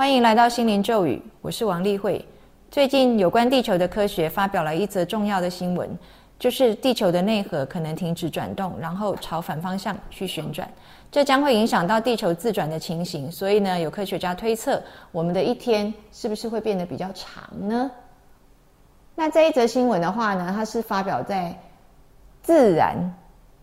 [0.00, 2.24] 欢迎来到心灵咒语，我是王丽慧。
[2.70, 5.90] 最近有关地球的科学发表了一则重要的新闻，
[6.38, 10.66] 就是地球的内核可能停止转动，然后朝反方向去旋转，
[11.12, 13.30] 这将会影响到地球自转的情形。
[13.30, 14.82] 所以呢，有科学家推测，
[15.12, 17.90] 我们的一天是不是会变得比较长呢？
[19.14, 21.48] 那这一则新闻的话呢，它是发表在
[22.40, 22.96] 《自然》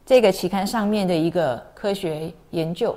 [0.05, 2.95] 这个期刊上面的一个科学研究。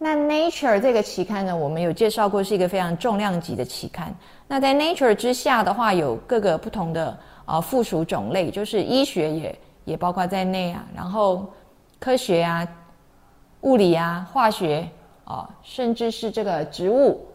[0.00, 4.14] 那 Nature 这个期刊呢，我们有介绍过，是一个非常重量级的期刊。
[4.46, 11.52] 那在 Nature 之下的话，有各个不同的啊附属种类，就是医学也也包括在内啊，然后
[11.98, 12.66] 科学啊、
[13.62, 14.88] 物理啊、化学
[15.24, 17.26] 啊，甚至是这个植物、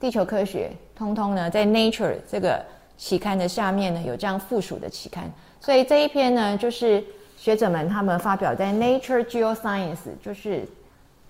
[0.00, 2.60] 地球科学，通通呢在 Nature 这个
[2.96, 5.30] 期刊的下面呢有这样附属的期刊。
[5.60, 7.04] 所以这一篇呢，就是
[7.36, 10.66] 学者们他们发表在 Nature Geoscience，就是。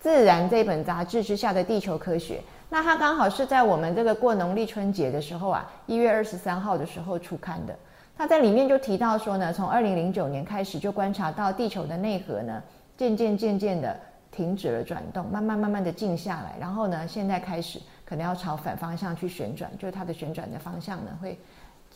[0.01, 7.75] 自然这本杂志之下的地球科学，那它刚好是在我们这个过农历春节的时候啊，一月二十三号的时候出刊的。
[8.17, 12.63] 它在里面就提到说呢，从二零零九年开始就观察到地球的内核呢，
[12.97, 13.95] 渐渐渐渐的
[14.31, 21.39] 停止了转动，慢慢慢慢的静下来，然后呢，现在开始可能要朝反方向去旋转，就是它的旋转的方向呢会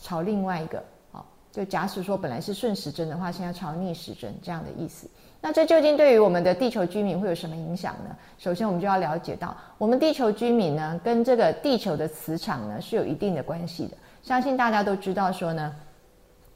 [0.00, 0.80] 朝另外一个，
[1.56, 5.08] 就假使说本来是顺时针的话，现在朝逆时针这样的意思。
[5.40, 8.14] 那这究竟对于我们的地球居民会有什么影响呢？
[8.36, 13.96] 首先，我们就要了解到，我们地球居民呢，跟这个地球的磁场呢是有一定的关系的。
[14.22, 15.74] 相信大家都知道，说呢，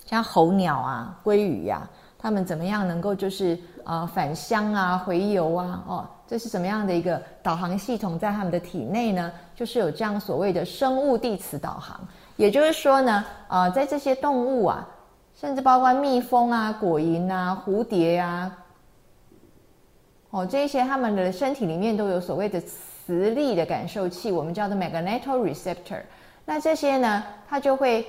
[0.05, 5.83] 像候鸟啊、鲑鱼呀，它们怎么样能够就是啊返乡啊、回游啊？
[5.87, 9.33] 哦，这是什么样的一个导航系统在它们的体内呢？
[9.55, 12.07] 就是有这样所谓的生物地磁导航。
[12.41, 14.89] 也就是说呢，啊，在这些动物啊，
[15.39, 18.51] 甚至包括蜜蜂啊、果蝇啊、蝴蝶啊。
[20.31, 26.01] 哦，这些他们的身体里面都有所谓的磁力的感受器，我们叫做 magnetoreceptor。
[26.47, 28.07] 那这些呢，它就会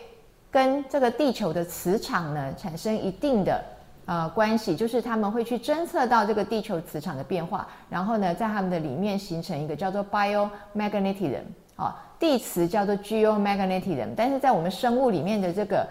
[0.49, 3.61] 跟这个地球的磁场呢产生一定的
[4.05, 11.41] 呃关系，就是他们会去侦测到这个地球磁场的变化，然后呢，在他们的里面形成一个叫做 biomagnetism。
[11.81, 15.87] 啊，地磁叫做 geomagnetism，但是在我们生物里面的这个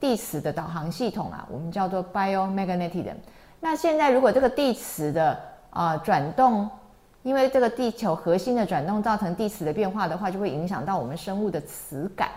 [0.00, 3.14] 地磁的导航系统啊，我们叫做 biomagnetism。
[3.60, 5.38] 那现在，如果这个地磁的
[5.70, 6.68] 啊转动，
[7.22, 12.30] 因为这个地球核心的转动造成地磁的变化的话，就会影响到我们生物的磁感。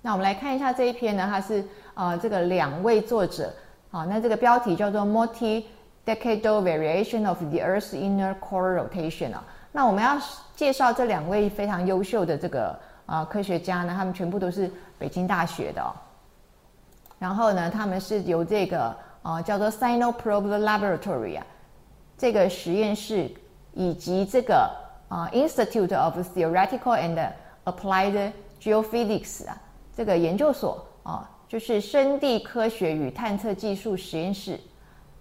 [0.00, 3.52] 那我们来看一下这一篇呢，它是啊这个两位作者
[3.90, 9.44] 啊，那这个标题叫做 Multi-decadal Variation of the Earth's Inner Core Rotation 啊。
[9.76, 10.16] 那我们要
[10.54, 15.82] 介绍这两位非常优秀的这个啊科学家呢，他们全部都是北京大学的，
[17.18, 18.96] 然后呢，他们是由这个。
[19.24, 21.46] 啊，叫做 Sinoprobe Laboratory 啊，
[22.18, 23.30] 这个实验室
[23.72, 24.70] 以及这个
[25.08, 27.32] 啊 Institute of Theoretical and
[27.64, 29.56] Applied Geophysics 啊，
[29.96, 34.60] 这个研究所啊，就是深地科学与探测技术实验室，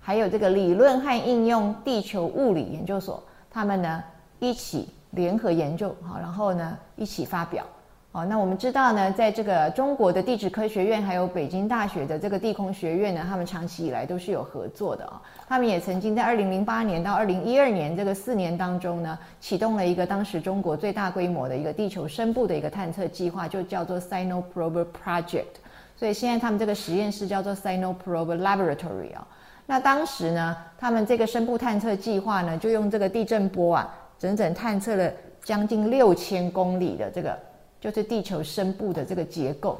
[0.01, 4.03] 还有这个理论和应用地球物理研究所，他们呢
[4.49, 7.65] 一起联合研究，好，然后呢一起发表。
[8.11, 15.19] 哦，那我们知道呢，在这个中国的地质科学院，还有北京大学的这个地空学院呢，他们长期以来都是有合作的啊。
[15.47, 25.55] 他们也曾经在二零零八年到二零一二年这个四年当中呢，启动了一个当时中国最大规模的一个地球深部的一个探测计划，就叫做 Sinoprobe Project。
[25.97, 29.25] 所以现在他们这个实验室叫做 Sinoprobe Laboratory 啊。
[29.65, 35.11] 那当时呢，他们这个深部探测计划呢，就用这个地震波啊，整整探测了
[35.43, 37.37] 将近六千公里的这个。
[37.83, 39.77] 就是地球深部的这个结构，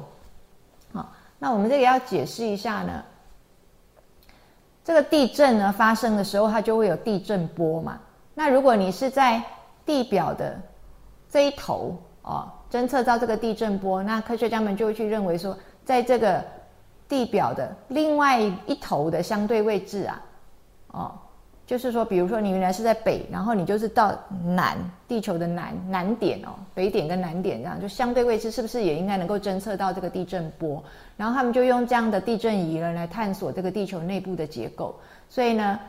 [0.92, 3.02] 好，那我们这个要解释一下呢。
[4.84, 7.98] 这个地震呢发生的时候，它就会有地震波嘛。
[8.34, 9.42] 那如果你是在
[9.86, 10.60] 地表的
[11.30, 16.44] 这一头哦，侦测到这个地震波，那科学家们就会去认为说，在这个
[17.08, 20.20] 地表的另外一头的相对位置啊，
[21.66, 24.14] 就是说，比如说你原来是在北，然后你就是到
[24.44, 24.76] 南，
[25.08, 30.84] 地球的南南点哦，北点跟南点这样，就相对位置是不是也应该能够侦测到这个地震波？
[31.16, 34.94] 然后他们就用这样的地震仪呢来探索这个地球内部的结构。
[35.30, 35.80] 所以呢，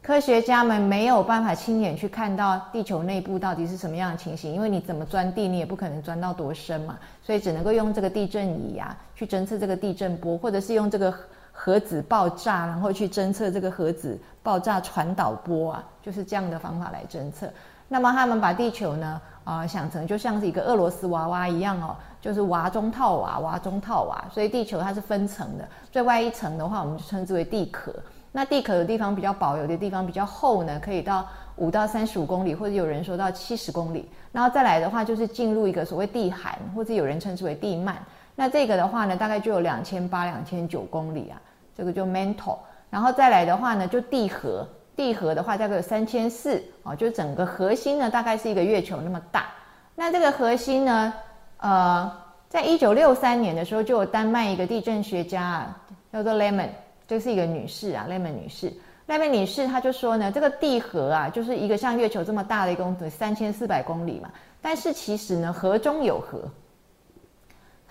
[0.00, 11.14] 科学家们没有办法亲眼去看到地球内部到底是什么样的情形，因为你怎么钻地，你也不可能钻到多深嘛，所以只能够用这个地震仪啊去侦测这个地震波，或者是用这个。
[11.52, 17.48] 核子爆炸，然后去侦测这个核子爆炸传导波啊，就是这样的方法来侦测。
[17.88, 24.24] 那么他们把地球呢，啊，想成就像是一个俄罗斯娃娃一样哦，就是娃中套娃，娃中套娃。
[24.32, 27.94] 所以地球它是分层的，最外一层的话，我们就称之为地壳。
[28.34, 34.08] 那地壳的地方比较薄，有的地方比较厚呢，可以到五到三十五公里，或者有人说到七十公里。
[34.32, 37.94] 然后再来的话，就是进入一个所谓地寒，或者有人称之为地幔。
[38.34, 41.40] 那这个的话呢，大概就有两千八、两千九公里啊，
[41.76, 42.56] 这个就 mantle。
[42.90, 49.46] 然后再来的话呢，就地核，地核的话大概有三千四啊，就整个核心呢大概是一个月球那么大。
[49.94, 51.12] 那这个核心呢，
[51.58, 52.10] 呃，
[52.48, 55.80] 在一九六三年的时候，就有丹麦一个地震学家啊，
[56.12, 56.68] 叫做 Lemon，
[57.06, 58.72] 这是一个女士啊，Lemon 女士。
[59.06, 64.30] Lemon 女士她就说呢，这个地核啊，就是一个像月球这么大的一公三千四百公里嘛，
[64.62, 66.40] 但是其实呢，核中有核。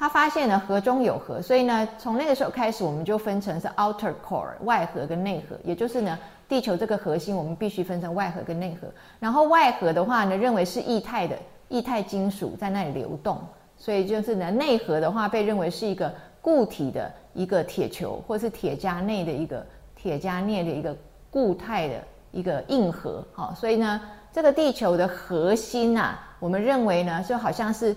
[0.01, 6.17] 他发现呢，核中有核，所以呢，从那个时候开始，我们就分成是 outer core 外核跟内核，也就是呢，
[6.49, 8.87] 地球这个核心，我们必须分成外核跟内核。
[9.19, 11.37] 然后外核的话呢，认为是液态的
[11.69, 13.39] 液态金属在那里流动，
[13.77, 16.11] 所以就是呢，内核的话被认为是一个
[16.41, 19.63] 固体的一个铁球，或是铁加内的一个
[19.95, 20.97] 铁加镍的一个
[21.29, 23.23] 固态的一个硬核。
[23.33, 24.01] 好，所以呢，
[24.33, 27.95] 这个地球的核心呐，我们认为呢，就好像是。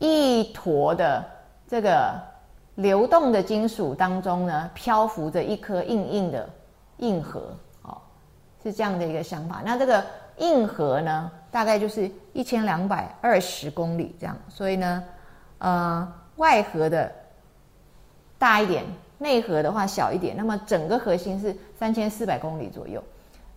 [0.00, 1.24] 一坨的
[1.68, 2.18] 这个
[2.76, 6.48] 流动的金属当中呢，漂浮着一颗硬硬的
[6.96, 7.98] 硬核，哦，
[8.62, 9.60] 是这样的一个想法。
[9.62, 10.02] 那这个
[10.38, 14.34] 硬核呢，大概就是一千两百二十公里这样。
[14.48, 15.04] 所以呢，
[15.58, 17.12] 呃，外核的
[18.38, 18.82] 大一点，
[19.18, 20.34] 内核的话小一点。
[20.34, 23.04] 那么整个核心是三千四百公里左右。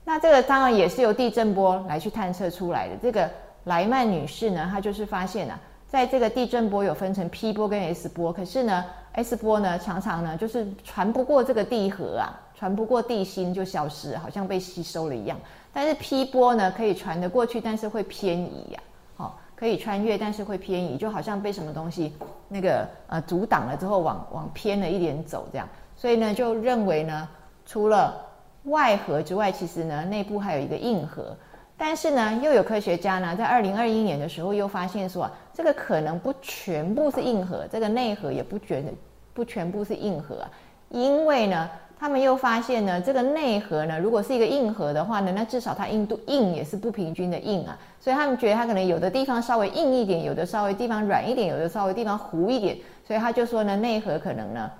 [0.04, 2.98] 那这个当然也是由地震波来去探测出来的。
[3.02, 3.30] 这个
[3.64, 5.58] 莱曼女士呢，她就是发现啊。
[5.94, 15.38] 在这个地震波有分成 P 波跟 S 波，可是呢，S 波呢常常呢就是传不过这个地核啊，传不过地心就消失，好像被吸收了一样。
[15.72, 18.80] 但是 P 波呢可以传得过去，但是会偏移呀，
[19.16, 22.12] 好，可以穿越，但是会偏移，就好像被什么东西
[22.48, 25.70] 那个呃阻挡了之后，往往偏了一点走这样。
[25.96, 27.30] 所以呢，就认为呢，
[27.68, 28.20] 除了
[28.64, 31.38] 外核之外，其实呢内部还有一个硬核。
[31.76, 38.84] 但是呢，又有科学家呢，在二零二一年的时候又发现说，这个可能不全部是硬核，这个内核也不全
[39.34, 40.44] 不全部是硬核。
[40.90, 41.70] 因为呢，
[42.00, 47.78] 他们又发现呢，这个内核呢，如果是一个硬核的话呢，那至少它硬度硬也是不平均的硬啊。
[48.00, 52.78] 所以他们觉得它可能有的地方稍微硬一点，有的稍微地方软一点，有的稍微地方糊一点。
[53.08, 54.72] 所以他就说呢，内核可能呢，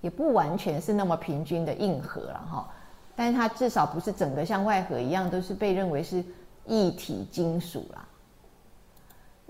[0.00, 2.68] 也不完全是那么平均的硬核了哈。
[3.16, 6.24] 但是它至少不是整个像外核一样都是被认为是
[6.66, 8.06] 一体金属啦。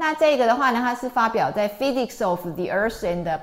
[0.01, 3.41] 那这个的话呢，它是发表在《Physics of the Earth and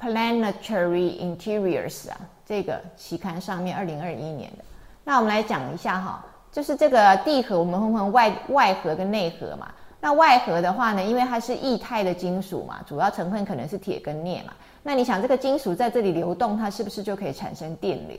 [0.00, 2.16] Planetary Interiors》啊
[2.46, 4.64] 这个期刊上面，二零二一年的。
[5.04, 9.68] 那我们来讲一下哈，就是这个地核，我们分分外外核跟内核嘛。
[10.00, 14.54] 那外核的话呢，因为它是液态的金属嘛，主要成分可能是铁跟镍嘛。
[14.82, 18.18] 那你想，这个金属在这里流动，它是不是就可以产生电流？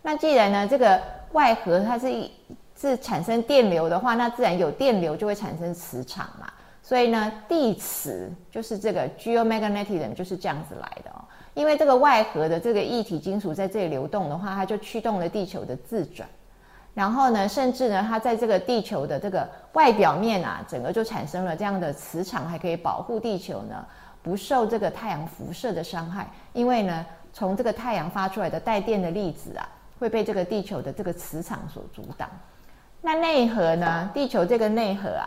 [0.00, 1.02] 那既然呢，这个
[1.32, 2.30] 外核它是
[2.80, 6.48] 是产生电流的话，那自然有电流就会产生磁场嘛。
[6.84, 11.24] 所以呢，地磁就是这个 geomagnetism 就是这样子来的哦。
[11.54, 16.28] 因为这个外核的这个液体金属在这里流动的话，它就驱动了地球的自转。
[16.92, 23.84] 然后呢，甚至呢，它在这个地球的这个外表面啊，整个就产生了这样的磁场，还可以保护地球呢
[24.22, 26.30] 不受这个太阳辐射的伤害。
[26.52, 29.66] 因为呢，从这个太阳发出来的带电的粒子啊。
[29.96, 32.28] 会被这个地球的这个磁场所阻挡。
[33.00, 34.10] 那内核呢？
[34.12, 35.24] 地球这个内核啊，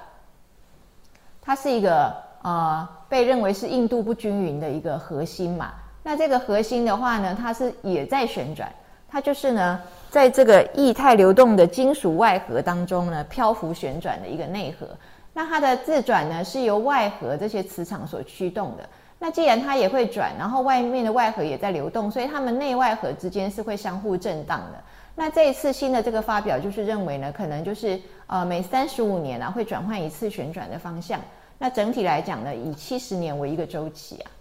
[1.48, 5.72] 它是一个呃被认为是硬度不均匀的一个核心嘛。
[6.04, 8.70] 那这个核心的话呢，它是也在旋转，
[9.08, 14.86] 它就是呢在这个液态流动的金属外核当中呢漂浮旋转的一个内核。
[15.34, 18.84] 那它的自转呢是由外核这些磁场所驱动的。
[19.18, 24.84] 那既然它也会转，然后外面的外核也在流动，所以它们内外核之间是会相互震荡的。
[25.16, 31.20] 那这一次新的这个发表就是认为呢，可能就是呃每三十五年啊会转换一次旋转的方向。
[31.58, 34.32] 那整体来讲呢，以七十年为一个周期啊。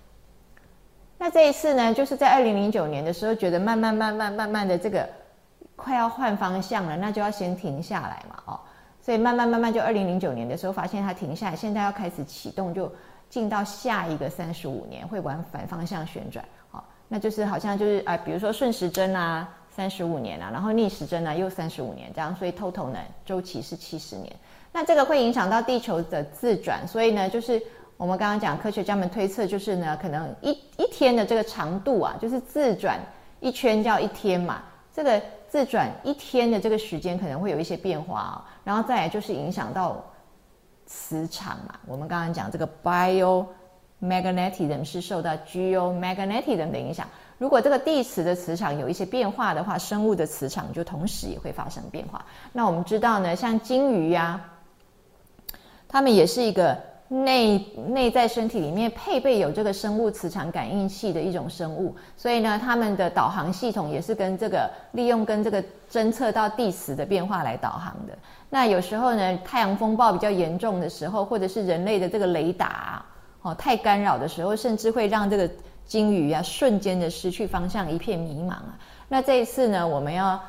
[1.19, 5.09] 那这一次呢，就是在二零零九年的时候，觉得慢慢慢慢慢慢的这个
[5.75, 8.61] 快要换方向了，那就要先停下来嘛，哦，
[9.01, 12.93] 所以慢慢慢慢就二零零九年的时候发现它停下来，现在要开始启动就。
[13.29, 24.35] 进到下一个三十五年会往反方向旋转，好，那就是好像就是啊，比如说顺时针啊，三十五年啊，然后逆时针呢又三十五年这样，所以 total 呢周期是七十年。
[24.73, 27.63] 那这个会影响到地球的自转，所以呢，就是
[27.99, 32.99] 我们刚刚讲科学家们推测，就是呢，可能一一天的这个长度啊，就是自转
[33.41, 34.63] 一圈叫一天嘛，
[34.95, 40.03] 这个自转一天的这个时间可能会有一些变化啊，然后再来就是影响到。
[40.89, 43.45] 磁场嘛，我们刚刚讲这个 bio
[44.03, 47.07] magnetism 是受到 geomagnetism 的影响。
[47.39, 52.25] 如果这个地磁的磁场有一些变化的话，生物的磁场就同时也会发生变化。
[52.53, 54.41] 那我们知道呢，像鲸鱼呀，
[55.87, 68.17] 它们也是一个内内在身体里面配备有这个生物磁场感应器的一种生物，所以呢，它们的导航系统也是跟这个利用跟这个侦测到地磁的变化来导航的。
[68.49, 73.05] 那有时候呢，太阳风暴比较严重的时候，或者是人类的这个雷达
[73.47, 75.49] 哦太干扰的时候，甚至会让这个。
[75.89, 78.77] 鲸鱼啊，瞬间的失去方向，一片迷茫啊。
[79.07, 80.41] 那这一次呢，我们要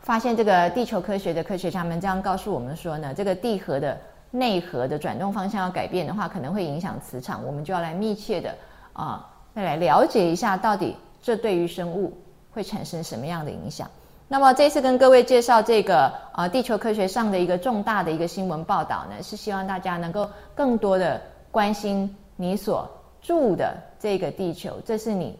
[0.00, 3.98] 发现这个地球科学的科学家们这样告诉我们说呢，这个地核的
[4.30, 7.42] 内核的转动方向要改变的话，可能会影响磁场。
[7.46, 8.54] 我们就要来密切的
[8.92, 12.12] 啊，再来了解一下，到底这对于生物
[12.52, 13.90] 会产生什么样的影响。
[14.28, 22.90] 那么这次跟各位介绍这个啊，地球科学上的一个重大的一个新闻报道呢，是希望大家能够更多的关心你所。
[23.22, 25.38] 住的这个地球，这是你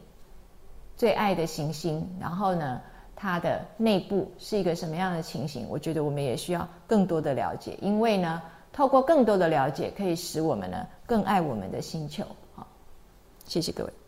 [0.97, 2.09] 最爱的行星。
[2.21, 2.81] 然后呢，
[3.17, 5.67] 它的内部是一个什么样的情形？
[5.69, 8.41] 我觉得我们也需要更多的了解，因为呢，
[8.73, 12.25] 透过更多的了解，可以使我们呢更爱我们的星球。
[12.55, 12.69] 好，
[13.47, 14.02] 谢谢各位。